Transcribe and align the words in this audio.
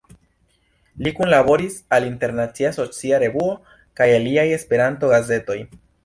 Li 1.07 1.11
kunlaboris 1.17 1.73
al 1.97 2.07
"Internacia 2.07 2.71
Socia 2.77 3.19
Revuo" 3.23 3.51
kaj 4.01 4.07
aliaj 4.15 4.47
Esperanto-gazetoj. 4.57 5.59